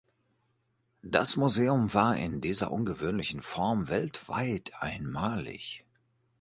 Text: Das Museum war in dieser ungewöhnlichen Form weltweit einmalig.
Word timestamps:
Das 1.03 1.37
Museum 1.37 1.93
war 1.93 2.17
in 2.17 2.41
dieser 2.41 2.71
ungewöhnlichen 2.71 3.43
Form 3.43 3.87
weltweit 3.87 4.71
einmalig. 4.79 5.85